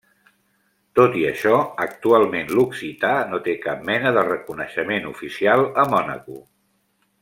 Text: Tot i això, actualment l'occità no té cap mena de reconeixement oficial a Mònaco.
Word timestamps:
Tot 0.99 1.17
i 1.23 1.25
això, 1.31 1.59
actualment 1.85 2.49
l'occità 2.59 3.13
no 3.35 3.43
té 3.51 3.57
cap 3.69 3.87
mena 3.93 4.17
de 4.19 4.27
reconeixement 4.33 5.09
oficial 5.15 5.67
a 5.85 5.91
Mònaco. 5.97 6.45